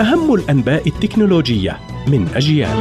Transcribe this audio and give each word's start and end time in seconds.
أهم 0.00 0.34
الأنباء 0.34 0.88
التكنولوجية 0.88 1.78
من 2.08 2.28
أجيال. 2.34 2.76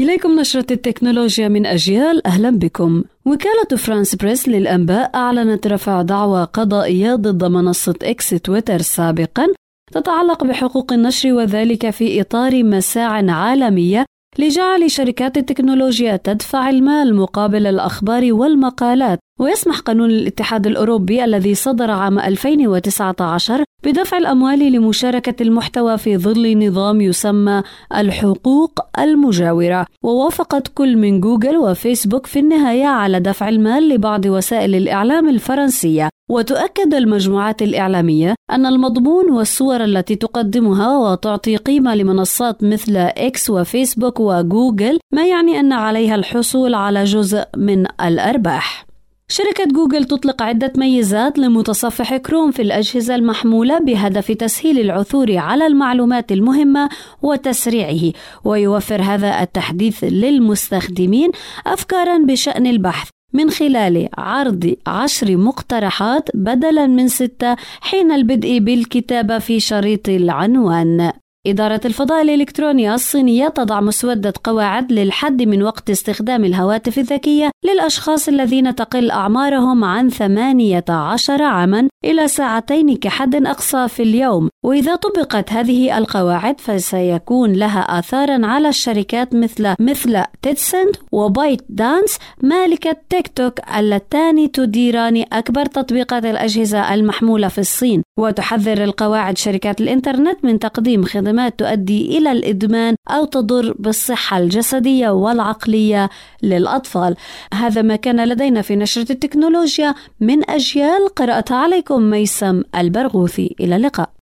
إليكم 0.00 0.40
نشرة 0.40 0.66
التكنولوجيا 0.70 1.48
من 1.48 1.66
أجيال. 1.66 2.26
أهلا 2.26 2.50
بكم. 2.50 3.04
وكالة 3.24 3.76
فرانس 3.76 4.14
بريس 4.14 4.48
للأنباء 4.48 5.10
أعلنت 5.14 5.66
رفع 5.66 6.02
دعوى 6.02 6.44
قضائية 6.44 7.14
ضد 7.14 7.44
منصة 7.44 7.94
إكس 8.02 8.30
تويتر 8.30 8.78
سابقا 8.78 9.46
تتعلق 9.92 10.44
بحقوق 10.44 10.92
النشر 10.92 11.32
وذلك 11.32 11.90
في 11.90 12.20
إطار 12.20 12.64
مساع 12.64 13.32
عالمية 13.32 14.04
لجعل 14.38 14.90
شركات 14.90 15.36
التكنولوجيا 15.36 16.16
تدفع 16.16 16.70
المال 16.70 17.16
مقابل 17.16 17.66
الأخبار 17.66 18.32
والمقالات. 18.32 19.18
ويسمح 19.40 19.78
قانون 19.78 20.10
الاتحاد 20.10 20.66
الأوروبي 20.66 21.24
الذي 21.24 21.54
صدر 21.54 21.90
عام 21.90 22.18
2019 22.18 23.64
بدفع 23.84 24.18
الأموال 24.18 24.72
لمشاركة 24.72 25.42
المحتوى 25.42 25.98
في 25.98 26.18
ظل 26.18 26.66
نظام 26.66 27.00
يسمى 27.00 27.62
الحقوق 27.96 28.80
المجاورة. 28.98 29.86
ووافقت 30.02 30.68
كل 30.68 30.96
من 30.96 31.20
جوجل 31.20 31.56
وفيسبوك 31.56 32.26
في 32.26 32.38
النهاية 32.38 32.86
على 32.86 33.20
دفع 33.20 33.48
المال 33.48 33.88
لبعض 33.88 34.26
وسائل 34.26 34.74
الإعلام 34.74 35.28
الفرنسية. 35.28 36.08
وتؤكد 36.30 36.94
المجموعات 36.94 37.62
الإعلامية 37.62 38.34
أن 38.50 38.66
المضمون 38.66 39.30
والصور 39.30 39.84
التي 39.84 40.16
تقدمها 40.16 40.98
وتعطي 40.98 41.56
قيمة 41.56 41.94
لمنصات 41.94 42.64
مثل 42.64 42.96
إكس 42.96 43.50
وفيسبوك 43.50 44.20
وجوجل 44.20 44.98
ما 45.12 45.26
يعني 45.26 45.60
أن 45.60 45.72
عليها 45.72 46.14
الحصول 46.14 46.74
على 46.74 47.04
جزء 47.04 47.44
من 47.56 47.86
الأرباح. 48.00 48.93
شركة 49.28 49.64
جوجل 49.64 50.04
تطلق 50.04 50.42
عدة 50.42 50.72
ميزات 50.76 51.38
لمتصفح 51.38 52.16
كروم 52.16 52.50
في 52.50 52.62
الأجهزة 52.62 53.14
المحمولة 53.14 53.78
بهدف 53.78 54.32
تسهيل 54.32 54.80
العثور 54.80 55.36
على 55.36 55.66
المعلومات 55.66 56.32
المهمة 56.32 56.88
وتسريعه، 57.22 58.12
ويوفر 58.44 59.02
هذا 59.02 59.42
التحديث 59.42 60.04
للمستخدمين 60.04 61.30
أفكارا 61.66 62.18
بشأن 62.18 62.66
البحث 62.66 63.08
من 63.32 63.50
خلال 63.50 64.08
عرض 64.18 64.76
عشر 64.86 65.36
مقترحات 65.36 66.28
بدلا 66.34 66.86
من 66.86 67.08
ستة 67.08 67.56
حين 67.80 68.12
البدء 68.12 68.58
بالكتابة 68.58 69.38
في 69.38 69.60
شريط 69.60 70.08
العنوان. 70.08 71.12
إدارة 71.46 71.80
الفضاء 71.84 72.22
الإلكتروني 72.22 72.94
الصينية 72.94 73.48
تضع 73.48 73.80
مسودة 73.80 74.32
قواعد 74.44 74.92
للحد 74.92 75.42
من 75.42 75.62
وقت 75.62 75.90
استخدام 75.90 76.44
الهواتف 76.44 76.98
الذكية 76.98 77.50
للأشخاص 77.66 78.28
الذين 78.28 78.74
تقل 78.74 79.10
أعمارهم 79.10 79.84
عن 79.84 80.08
18 80.08 81.42
عاما 81.42 81.88
إلى 82.04 82.28
ساعتين 82.28 82.96
كحد 82.96 83.46
أقصى 83.46 83.88
في 83.88 84.02
اليوم. 84.02 84.48
وإذا 84.64 84.94
طبقت 84.94 85.52
هذه 85.52 85.98
القواعد 85.98 86.60
فسيكون 86.60 87.52
لها 87.52 87.98
آثارا 87.98 88.46
على 88.46 88.68
الشركات 88.68 89.34
مثل 89.34 89.74
مثل 89.80 90.22
تيتسنت 90.42 90.96
وبايت 91.12 91.62
دانس 91.68 92.18
مالكة 92.42 92.96
تيك 93.10 93.28
توك 93.28 93.60
اللتان 93.78 94.52
تديران 94.52 95.24
أكبر 95.32 95.66
تطبيقات 95.66 96.24
الأجهزة 96.24 96.94
المحمولة 96.94 97.48
في 97.48 97.58
الصين. 97.58 98.02
وتحذر 98.18 98.84
القواعد 98.84 99.38
شركات 99.38 99.80
الإنترنت 99.80 100.44
من 100.44 100.58
تقديم 100.58 101.04
خدمات 101.04 101.58
تؤدي 101.58 102.18
إلى 102.18 102.32
الإدمان 102.32 102.94
أو 103.10 103.24
تضر 103.24 103.74
بالصحة 103.78 104.38
الجسدية 104.38 105.10
والعقلية 105.10 106.10
للأطفال. 106.42 107.16
هذا 107.54 107.82
ما 107.82 107.96
كان 107.96 108.28
لدينا 108.28 108.62
في 108.62 108.76
نشرة 108.76 109.12
التكنولوجيا. 109.12 109.94
من 110.20 110.50
أجيال 110.50 111.08
قرأتها 111.16 111.56
عليكم 111.56 112.02
ميسم 112.02 112.62
البرغوثي. 112.76 113.56
إلى 113.60 113.76
اللقاء. 113.76 114.23